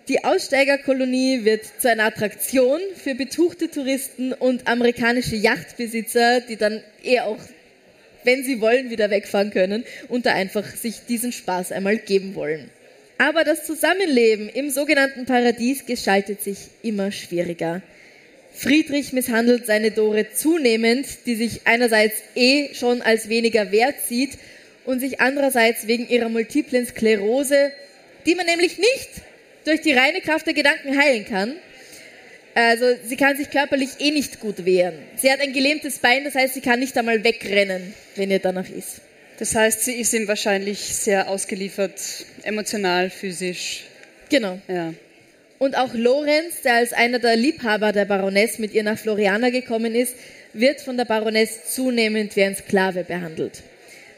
[0.08, 7.26] Die Aussteigerkolonie wird zu einer Attraktion für betuchte Touristen und amerikanische Yachtbesitzer, die dann eher
[7.26, 7.38] auch,
[8.24, 12.70] wenn sie wollen, wieder wegfahren können und da einfach sich diesen Spaß einmal geben wollen.
[13.18, 17.82] Aber das Zusammenleben im sogenannten Paradies gestaltet sich immer schwieriger.
[18.52, 24.38] Friedrich misshandelt seine Dore zunehmend, die sich einerseits eh schon als weniger wert sieht
[24.84, 27.72] und sich andererseits wegen ihrer multiplen Sklerose
[28.26, 29.08] die man nämlich nicht
[29.64, 31.54] durch die reine Kraft der Gedanken heilen kann.
[32.54, 34.98] Also sie kann sich körperlich eh nicht gut wehren.
[35.16, 38.68] Sie hat ein gelähmtes Bein, das heißt, sie kann nicht einmal wegrennen, wenn ihr danach
[38.68, 39.00] ist.
[39.38, 42.00] Das heißt, sie ist ihm wahrscheinlich sehr ausgeliefert,
[42.42, 43.84] emotional, physisch.
[44.28, 44.58] Genau.
[44.66, 44.92] Ja.
[45.58, 49.94] Und auch Lorenz, der als einer der Liebhaber der Baroness mit ihr nach Floriana gekommen
[49.94, 50.14] ist,
[50.52, 53.62] wird von der Baroness zunehmend wie ein Sklave behandelt.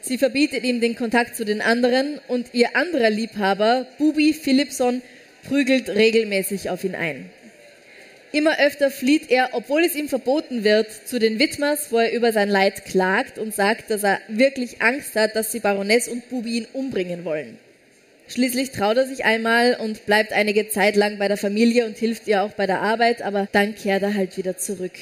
[0.01, 5.01] Sie verbietet ihm den Kontakt zu den anderen und ihr anderer Liebhaber, Bubi Philipson,
[5.47, 7.29] prügelt regelmäßig auf ihn ein.
[8.31, 12.31] Immer öfter flieht er, obwohl es ihm verboten wird, zu den Widmers, wo er über
[12.31, 16.57] sein Leid klagt und sagt, dass er wirklich Angst hat, dass die Baroness und Bubi
[16.57, 17.57] ihn umbringen wollen.
[18.27, 22.27] Schließlich traut er sich einmal und bleibt einige Zeit lang bei der Familie und hilft
[22.27, 24.93] ihr auch bei der Arbeit, aber dann kehrt er halt wieder zurück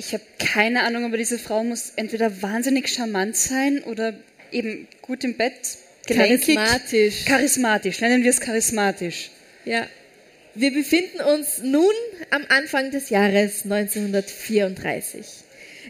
[0.00, 4.14] ich habe keine Ahnung, aber diese Frau muss entweder wahnsinnig charmant sein oder
[4.50, 6.54] eben gut im Bett, gelenkig.
[6.56, 7.24] Charismatisch.
[7.26, 9.30] Charismatisch, nennen wir es charismatisch.
[9.66, 9.86] Ja.
[10.54, 11.92] Wir befinden uns nun
[12.30, 15.26] am Anfang des Jahres 1934.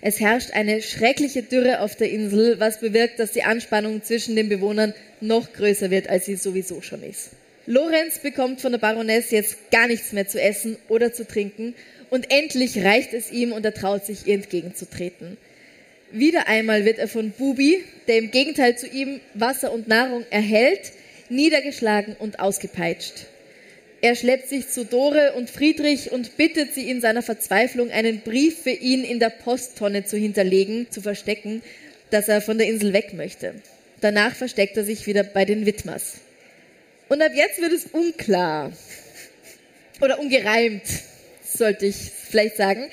[0.03, 4.49] Es herrscht eine schreckliche Dürre auf der Insel, was bewirkt, dass die Anspannung zwischen den
[4.49, 7.31] Bewohnern noch größer wird, als sie sowieso schon ist.
[7.67, 11.75] Lorenz bekommt von der Baroness jetzt gar nichts mehr zu essen oder zu trinken
[12.11, 15.37] und endlich reicht es ihm und er traut sich, ihr entgegenzutreten.
[16.13, 20.93] Wieder einmal wird er von Bubi, der im Gegenteil zu ihm Wasser und Nahrung erhält,
[21.29, 23.27] niedergeschlagen und ausgepeitscht.
[24.03, 28.63] Er schleppt sich zu Dore und Friedrich und bittet sie in seiner Verzweiflung, einen Brief
[28.63, 31.63] für ihn in der Posttonne zu hinterlegen, zu verstecken,
[32.11, 33.55] dass er von der Insel weg möchte.
[34.01, 36.15] Danach versteckt er sich wieder bei den Widmers.
[37.09, 38.73] Und ab jetzt wird es unklar.
[40.01, 40.83] Oder ungereimt,
[41.61, 42.91] sollte ich vielleicht sagen.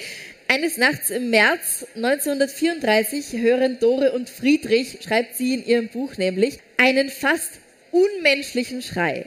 [0.49, 6.59] Eines Nachts im März 1934 hören Dore und Friedrich, schreibt sie in ihrem Buch nämlich,
[6.77, 7.53] einen fast
[7.91, 9.25] unmenschlichen Schrei.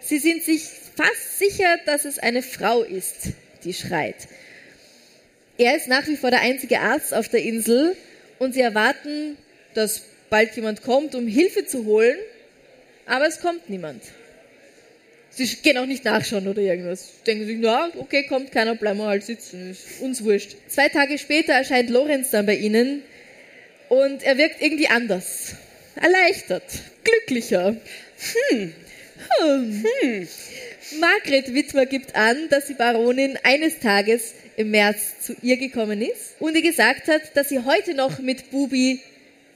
[0.00, 0.64] Sie sind sich
[0.96, 3.28] fast sicher, dass es eine Frau ist,
[3.64, 4.16] die schreit.
[5.56, 7.96] Er ist nach wie vor der einzige Arzt auf der Insel
[8.38, 9.36] und sie erwarten,
[9.74, 12.18] dass bald jemand kommt, um Hilfe zu holen,
[13.06, 14.02] aber es kommt niemand.
[15.30, 17.08] Sie gehen auch nicht nachschauen oder irgendwas.
[17.26, 20.56] Denken sich, na, okay, kommt keiner, bleiben wir halt sitzen, ist uns wurscht.
[20.66, 23.02] Zwei Tage später erscheint Lorenz dann bei ihnen
[23.88, 25.54] und er wirkt irgendwie anders.
[25.94, 26.64] Erleichtert,
[27.04, 27.76] glücklicher.
[28.50, 28.74] Hm,
[29.40, 29.84] hm.
[30.02, 30.28] hm.
[30.98, 36.34] Margret Wittmer gibt an, dass die Baronin eines Tages im März zu ihr gekommen ist
[36.40, 39.00] und ihr gesagt hat, dass sie heute noch mit Bubi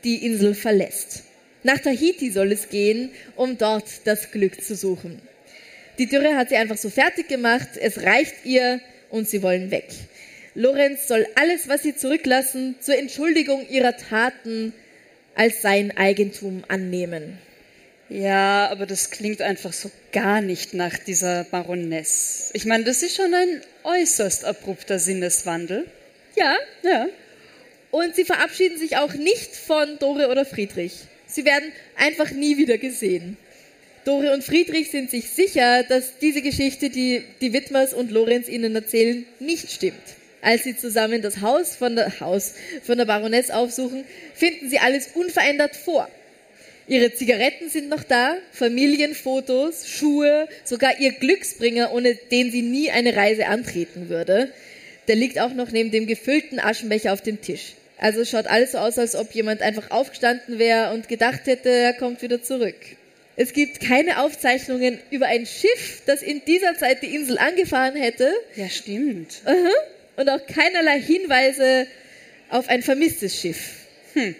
[0.04, 1.24] die Insel verlässt.
[1.64, 5.20] Nach Tahiti soll es gehen, um dort das Glück zu suchen.
[5.98, 8.80] Die Dürre hat sie einfach so fertig gemacht, es reicht ihr
[9.10, 9.88] und sie wollen weg.
[10.54, 14.72] Lorenz soll alles, was sie zurücklassen, zur Entschuldigung ihrer Taten
[15.34, 17.38] als sein Eigentum annehmen.
[18.08, 22.50] Ja, aber das klingt einfach so gar nicht nach dieser Baroness.
[22.52, 25.86] Ich meine, das ist schon ein äußerst abrupter Sinneswandel.
[26.36, 27.06] Ja, ja.
[27.90, 30.94] Und sie verabschieden sich auch nicht von Dore oder Friedrich.
[31.26, 33.36] Sie werden einfach nie wieder gesehen.
[34.04, 38.74] Dore und Friedrich sind sich sicher, dass diese Geschichte, die die Wittmers und Lorenz ihnen
[38.74, 39.94] erzählen, nicht stimmt.
[40.42, 45.08] Als sie zusammen das Haus von der, Haus von der Baroness aufsuchen, finden sie alles
[45.14, 46.08] unverändert vor.
[46.86, 53.16] Ihre Zigaretten sind noch da, Familienfotos, Schuhe, sogar ihr Glücksbringer, ohne den sie nie eine
[53.16, 54.52] Reise antreten würde.
[55.08, 57.72] Der liegt auch noch neben dem gefüllten Aschenbecher auf dem Tisch.
[57.96, 61.94] Also schaut alles so aus, als ob jemand einfach aufgestanden wäre und gedacht hätte, er
[61.94, 62.76] kommt wieder zurück.
[63.36, 68.32] Es gibt keine Aufzeichnungen über ein Schiff, das in dieser Zeit die Insel angefahren hätte.
[68.54, 69.42] Ja, stimmt.
[70.16, 71.88] Und auch keinerlei Hinweise
[72.48, 73.86] auf ein vermisstes Schiff.
[74.12, 74.36] Hm.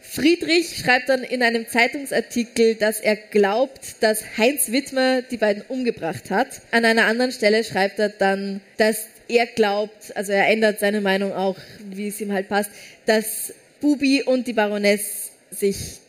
[0.00, 6.30] Friedrich schreibt dann in einem Zeitungsartikel, dass er glaubt, dass Heinz Wittmer die beiden umgebracht
[6.30, 6.48] hat.
[6.72, 11.32] An einer anderen Stelle schreibt er dann, dass er glaubt, also er ändert seine Meinung
[11.32, 11.56] auch,
[11.88, 12.70] wie es ihm halt passt,
[13.06, 16.01] dass Bubi und die Baroness sich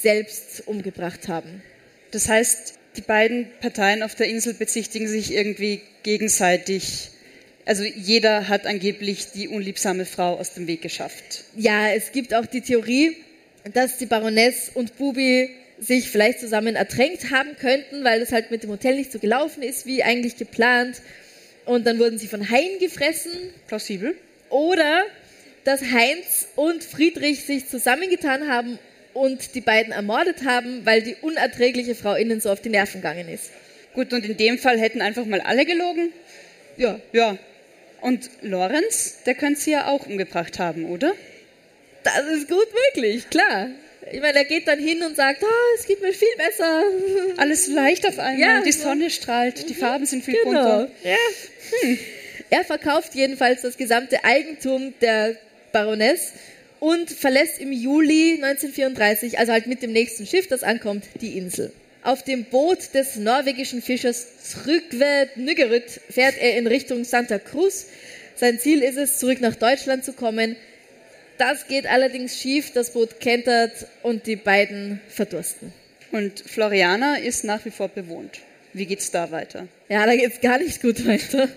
[0.00, 1.62] selbst umgebracht haben.
[2.10, 7.10] Das heißt, die beiden Parteien auf der Insel bezichtigen sich irgendwie gegenseitig.
[7.64, 11.44] Also jeder hat angeblich die unliebsame Frau aus dem Weg geschafft.
[11.54, 13.16] Ja, es gibt auch die Theorie,
[13.72, 18.62] dass die Baroness und Bubi sich vielleicht zusammen ertränkt haben könnten, weil es halt mit
[18.62, 21.00] dem Hotel nicht so gelaufen ist, wie eigentlich geplant.
[21.66, 23.32] Und dann wurden sie von Haien gefressen.
[23.66, 24.16] Plausibel.
[24.48, 25.04] Oder
[25.64, 28.78] dass Heinz und Friedrich sich zusammengetan haben
[29.18, 33.28] und die beiden ermordet haben, weil die unerträgliche Frau ihnen so auf die Nerven gegangen
[33.28, 33.50] ist.
[33.94, 36.12] Gut, und in dem Fall hätten einfach mal alle gelogen?
[36.76, 37.00] Ja.
[37.12, 37.36] Ja.
[38.00, 41.14] Und Lorenz, der könnte sie ja auch umgebracht haben, oder?
[42.04, 43.68] Das ist gut möglich, klar.
[44.10, 46.82] Ich meine, er geht dann hin und sagt, oh, es geht mir viel besser.
[47.36, 48.40] Alles leicht auf einmal.
[48.40, 49.78] Ja, die Sonne strahlt, die mhm.
[49.78, 50.62] Farben sind viel genau.
[50.62, 50.90] bunter.
[51.02, 51.16] Ja.
[51.82, 51.98] Hm.
[52.50, 55.36] Er verkauft jedenfalls das gesamte Eigentum der
[55.72, 56.32] Baroness
[56.80, 61.72] und verlässt im Juli 1934, also halt mit dem nächsten Schiff, das ankommt, die Insel.
[62.02, 67.86] Auf dem Boot des norwegischen Fischers Trygve Nyggerud fährt er in Richtung Santa Cruz.
[68.36, 70.56] Sein Ziel ist es, zurück nach Deutschland zu kommen,
[71.38, 75.72] das geht allerdings schief, das Boot kentert und die beiden verdursten.
[76.10, 78.40] Und Floriana ist nach wie vor bewohnt.
[78.72, 79.68] Wie geht's da weiter?
[79.88, 81.48] Ja, da geht's gar nicht gut weiter.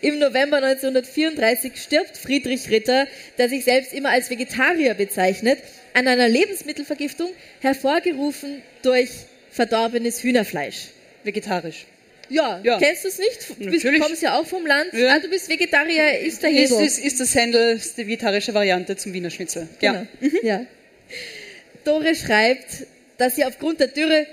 [0.00, 3.06] Im November 1934 stirbt Friedrich Ritter,
[3.38, 5.58] der sich selbst immer als Vegetarier bezeichnet,
[5.94, 9.10] an einer Lebensmittelvergiftung, hervorgerufen durch
[9.50, 10.88] verdorbenes Hühnerfleisch.
[11.24, 11.86] Vegetarisch.
[12.28, 12.78] Ja, ja.
[12.78, 13.50] kennst du es nicht?
[13.58, 14.94] Du bist, kommst ja auch vom Land.
[14.94, 15.16] Ja.
[15.16, 19.12] Ah, du bist Vegetarier, ist der Ist, ist, ist das Händel die vegetarische Variante zum
[19.12, 19.68] Wiener Schnitzel.
[19.80, 19.94] Genau.
[19.94, 20.06] Ja.
[20.20, 20.38] Mhm.
[20.42, 20.66] ja.
[21.84, 22.86] Dore schreibt,
[23.18, 24.26] dass sie aufgrund der Dürre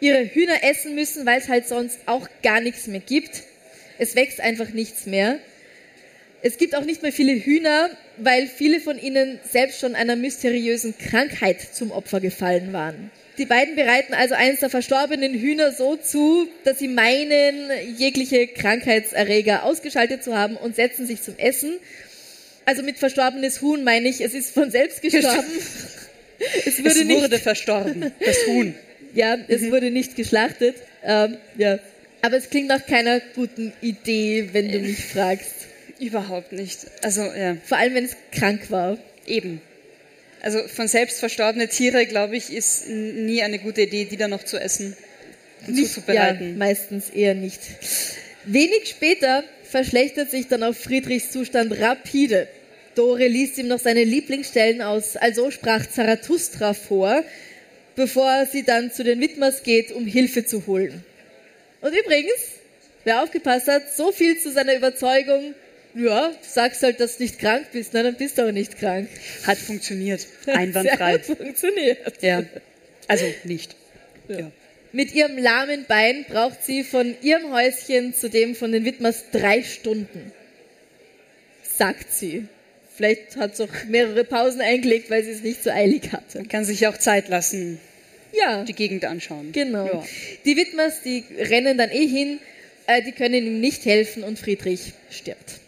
[0.00, 3.42] ihre Hühner essen müssen, weil es halt sonst auch gar nichts mehr gibt.
[3.98, 5.38] Es wächst einfach nichts mehr.
[6.42, 10.94] Es gibt auch nicht mehr viele Hühner, weil viele von ihnen selbst schon einer mysteriösen
[10.98, 13.10] Krankheit zum Opfer gefallen waren.
[13.38, 19.64] Die beiden bereiten also eins der verstorbenen Hühner so zu, dass sie meinen, jegliche Krankheitserreger
[19.64, 21.78] ausgeschaltet zu haben und setzen sich zum Essen.
[22.64, 25.44] Also mit verstorbenes Huhn meine ich, es ist von selbst gestorben.
[26.64, 28.74] es, wurde, es wurde verstorben, das Huhn.
[29.14, 29.70] Ja, es mhm.
[29.70, 30.74] wurde nicht geschlachtet.
[31.04, 31.78] Ähm, ja,
[32.24, 35.66] Aber es klingt nach keiner guten Idee, wenn du mich fragst.
[36.00, 36.78] Überhaupt nicht.
[37.02, 37.58] Also, ja.
[37.62, 38.96] Vor allem, wenn es krank war.
[39.26, 39.60] Eben.
[40.40, 44.42] Also von selbst verstorbene Tiere, glaube ich, ist nie eine gute Idee, die dann noch
[44.42, 44.96] zu essen
[45.66, 46.52] und nicht, zuzubereiten.
[46.52, 47.60] Ja, meistens eher nicht.
[48.46, 52.48] Wenig später verschlechtert sich dann auch Friedrichs Zustand rapide.
[52.94, 57.22] Dore liest ihm noch seine Lieblingsstellen aus, also sprach Zarathustra vor,
[57.96, 61.04] bevor sie dann zu den Widmers geht, um Hilfe zu holen.
[61.84, 62.32] Und übrigens,
[63.04, 65.54] wer aufgepasst hat, so viel zu seiner Überzeugung,
[65.94, 69.06] ja, sagst halt, dass du nicht krank bist, na, dann bist du auch nicht krank.
[69.46, 70.26] Hat funktioniert.
[70.46, 71.12] Einwandfrei.
[71.12, 72.22] Hat funktioniert.
[72.22, 72.42] Ja.
[73.06, 73.76] Also nicht.
[74.28, 74.38] Ja.
[74.38, 74.50] ja.
[74.92, 79.62] Mit ihrem lahmen Bein braucht sie von ihrem Häuschen zu dem von den Widmers drei
[79.62, 80.32] Stunden.
[81.76, 82.48] Sagt sie.
[82.96, 86.38] Vielleicht hat sie auch mehrere Pausen eingelegt, weil sie es nicht so eilig hatte.
[86.38, 87.78] Man kann sich auch Zeit lassen.
[88.34, 88.64] Ja.
[88.64, 89.52] Die Gegend anschauen.
[89.52, 89.86] Genau.
[89.86, 90.04] Ja.
[90.44, 92.38] Die Widmers, die rennen dann eh hin,
[92.86, 95.60] äh, die können ihm nicht helfen und Friedrich stirbt.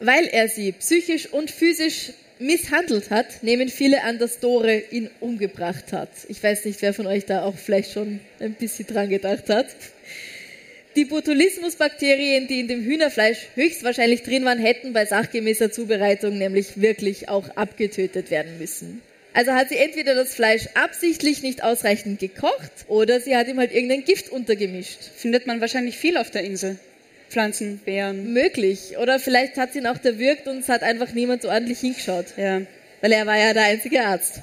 [0.00, 5.92] Weil er sie psychisch und physisch misshandelt hat, nehmen viele an, dass Dore ihn umgebracht
[5.92, 6.10] hat.
[6.28, 9.68] Ich weiß nicht, wer von euch da auch vielleicht schon ein bisschen dran gedacht hat.
[10.96, 17.28] Die Botulismusbakterien, die in dem Hühnerfleisch höchstwahrscheinlich drin waren, hätten bei sachgemäßer Zubereitung nämlich wirklich
[17.28, 19.02] auch abgetötet werden müssen.
[19.36, 23.70] Also hat sie entweder das Fleisch absichtlich nicht ausreichend gekocht oder sie hat ihm halt
[23.70, 24.98] irgendein Gift untergemischt.
[25.14, 26.78] Findet man wahrscheinlich viel auf der Insel.
[27.28, 28.32] Pflanzen, Beeren.
[28.32, 28.96] Möglich.
[28.98, 32.24] Oder vielleicht hat sie ihn auch erwürgt und es hat einfach niemand so ordentlich hingeschaut.
[32.38, 32.62] Ja.
[33.02, 34.40] Weil er war ja der einzige Arzt.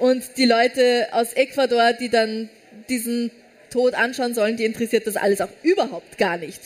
[0.00, 2.48] Und die Leute aus Ecuador, die dann
[2.88, 3.30] diesen
[3.70, 6.60] Tod anschauen sollen, die interessiert das alles auch überhaupt gar nicht.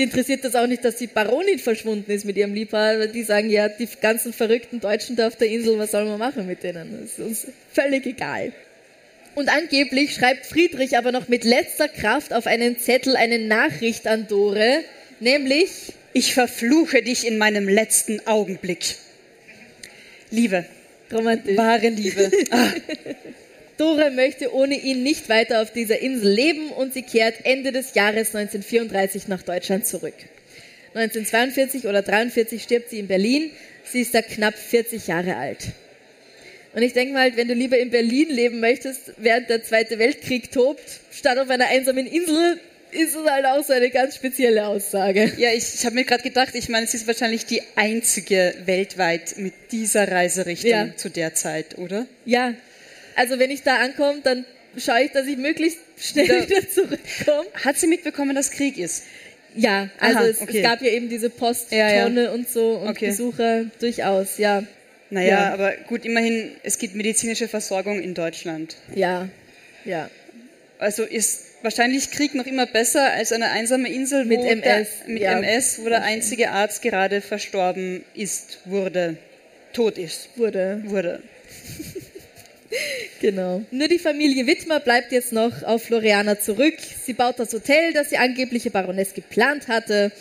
[0.00, 3.06] Die interessiert das auch nicht, dass die Baronin verschwunden ist mit ihrem Liebhaber.
[3.06, 6.46] Die sagen, ja, die ganzen verrückten Deutschen da auf der Insel, was soll man machen
[6.46, 7.02] mit denen?
[7.02, 8.54] Das ist uns völlig egal.
[9.34, 14.26] Und angeblich schreibt Friedrich aber noch mit letzter Kraft auf einen Zettel eine Nachricht an
[14.26, 14.84] Dore,
[15.20, 18.96] nämlich Ich verfluche dich in meinem letzten Augenblick.
[20.30, 20.64] Liebe.
[21.12, 21.58] Romantisch.
[21.58, 22.30] Wahre Liebe.
[22.50, 22.72] Ah.
[23.80, 27.94] Dore möchte ohne ihn nicht weiter auf dieser Insel leben und sie kehrt Ende des
[27.94, 30.12] Jahres 1934 nach Deutschland zurück.
[30.94, 33.50] 1942 oder 1943 stirbt sie in Berlin.
[33.84, 35.68] Sie ist da knapp 40 Jahre alt.
[36.74, 40.52] Und ich denke mal, wenn du lieber in Berlin leben möchtest, während der Zweite Weltkrieg
[40.52, 45.32] tobt, statt auf einer einsamen Insel, ist es halt auch so eine ganz spezielle Aussage.
[45.38, 49.38] Ja, ich, ich habe mir gerade gedacht, ich meine, es ist wahrscheinlich die einzige weltweit
[49.38, 50.96] mit dieser Reiserichtung ja.
[50.96, 52.06] zu der Zeit, oder?
[52.26, 52.54] Ja.
[53.16, 54.44] Also wenn ich da ankomme, dann
[54.76, 57.46] schaue ich, dass ich möglichst schnell da wieder zurückkomme.
[57.64, 59.04] Hat sie mitbekommen, dass Krieg ist?
[59.54, 60.58] Ja, also Aha, es, okay.
[60.58, 62.30] es, gab ja eben diese Posttonne ja, ja.
[62.30, 63.08] und so und okay.
[63.08, 64.62] Besucher durchaus, ja.
[65.10, 65.52] Naja, ja.
[65.52, 68.76] aber gut, immerhin, es gibt medizinische Versorgung in Deutschland.
[68.94, 69.28] Ja,
[69.84, 70.08] ja.
[70.78, 75.22] Also ist wahrscheinlich Krieg noch immer besser als eine einsame Insel mit MS, der, mit.
[75.22, 79.16] MS, wo der einzige Arzt gerade verstorben ist, wurde,
[79.72, 80.30] tot ist.
[80.36, 80.82] Wurde.
[80.86, 81.22] Wurde.
[83.20, 83.62] Genau.
[83.70, 86.74] Nur die Familie Wittmer bleibt jetzt noch auf Floriana zurück.
[87.04, 90.12] Sie baut das Hotel, das die angebliche Baroness geplant hatte,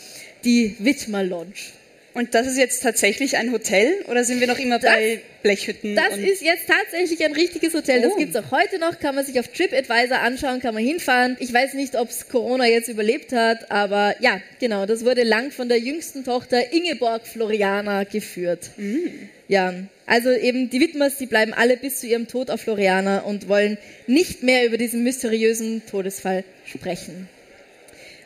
[0.43, 1.71] die Wittmer Lodge.
[2.13, 5.95] Und das ist jetzt tatsächlich ein Hotel oder sind wir noch immer das, bei Blechhütten?
[5.95, 7.99] Das ist jetzt tatsächlich ein richtiges Hotel.
[7.99, 8.09] Oh.
[8.09, 11.37] Das gibt es auch heute noch, kann man sich auf TripAdvisor anschauen, kann man hinfahren.
[11.39, 15.51] Ich weiß nicht, ob es Corona jetzt überlebt hat, aber ja, genau, das wurde lang
[15.51, 18.71] von der jüngsten Tochter Ingeborg Floriana geführt.
[18.77, 19.29] Mhm.
[19.47, 19.73] Ja,
[20.05, 23.77] also eben die Widmers, die bleiben alle bis zu ihrem Tod auf Floriana und wollen
[24.07, 27.29] nicht mehr über diesen mysteriösen Todesfall sprechen.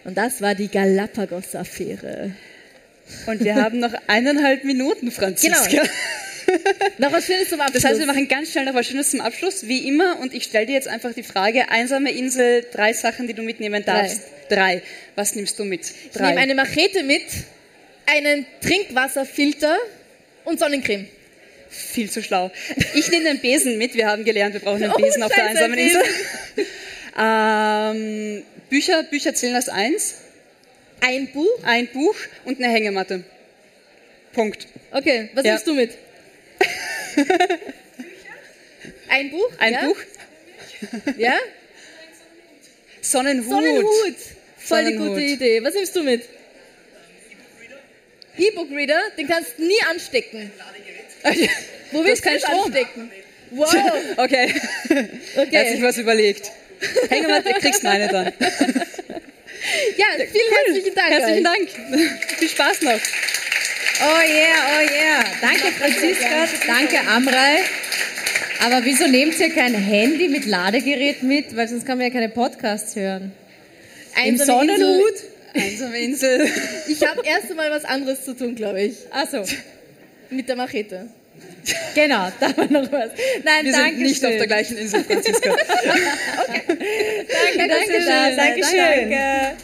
[0.06, 2.32] Und das war die Galapagos-Affäre.
[3.26, 5.68] Und wir haben noch eineinhalb Minuten, Franziska.
[5.68, 5.84] Genau.
[6.98, 7.82] noch was Schönes zum Abschluss.
[7.82, 10.20] Das heißt, wir machen ganz schnell noch was Schönes zum Abschluss, wie immer.
[10.20, 13.84] Und ich stelle dir jetzt einfach die Frage, einsame Insel, drei Sachen, die du mitnehmen
[13.86, 14.22] darfst.
[14.50, 14.56] Drei.
[14.56, 14.82] drei.
[15.16, 15.82] Was nimmst du mit?
[15.84, 15.92] Drei.
[16.12, 17.24] Ich nehme eine Machete mit,
[18.06, 19.78] einen Trinkwasserfilter
[20.46, 21.08] und Sonnencreme.
[21.70, 22.52] Viel zu schlau.
[22.94, 23.96] Ich nehme einen Besen mit.
[23.96, 26.04] Wir haben gelernt, wir brauchen einen oh, Besen oh, auf der einsamen Insel.
[27.20, 30.16] ähm, Bücher, Bücher zählen als eins.
[31.06, 31.60] Ein Buch?
[31.64, 33.26] Ein Buch und eine Hängematte.
[34.32, 34.68] Punkt.
[34.90, 35.52] Okay, was ja.
[35.52, 35.98] nimmst du mit?
[39.10, 39.52] Ein Buch?
[39.58, 39.86] Ein ja?
[39.86, 39.98] Buch.
[41.18, 41.38] Ja?
[43.02, 43.50] Sonnenhut.
[43.50, 44.16] Sonnenhut.
[44.58, 45.62] Voll die gute Idee.
[45.62, 46.24] Was nimmst du mit?
[48.38, 50.54] E-Book-Reader, den kannst du nie anstecken.
[51.92, 53.12] Wo willst du keinen Strom anstecken?
[53.56, 53.68] Wow.
[54.18, 54.52] Okay.
[55.36, 55.48] okay.
[55.52, 56.52] Er hat sich was überlegt.
[57.08, 58.34] Hängematte kriegst du eine dann.
[59.98, 60.58] Ja, vielen cool.
[60.66, 61.10] herzlichen Dank.
[61.10, 61.70] Herzlichen Dank.
[62.38, 62.92] Viel Spaß noch.
[62.92, 65.24] Oh yeah, oh yeah.
[65.42, 67.60] Danke Franziska, danke Amrei.
[68.66, 71.56] Aber wieso nehmt ihr kein Handy mit Ladegerät mit?
[71.56, 73.32] Weil sonst kann man ja keine Podcasts hören.
[74.16, 75.10] Einsame Im Sonnenhut?
[75.12, 75.30] Insel.
[75.54, 76.50] Einsame Insel.
[76.88, 78.96] Ich habe erst einmal was anderes zu tun, glaube ich.
[79.12, 79.44] Achso,
[80.30, 81.10] Mit der Machete.
[81.96, 83.12] genau, da war noch was.
[83.44, 84.32] Nein, Wir danke sind nicht schön.
[84.32, 85.50] auf der gleichen Insel, Franziska.
[85.56, 88.38] Danke, Danke dass ihr da schön, seid.
[88.38, 89.10] Dankeschön.
[89.10, 89.58] Danke.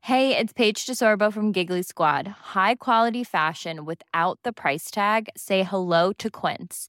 [0.00, 2.26] Hey, it's Paige DeSorbo from Giggly Squad.
[2.26, 5.28] High quality fashion without the price tag.
[5.36, 6.88] Say hello to Quince.